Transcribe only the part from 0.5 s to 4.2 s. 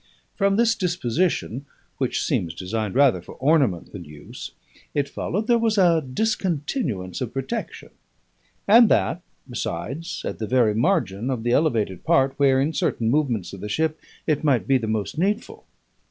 this disposition, which seems designed rather for ornament than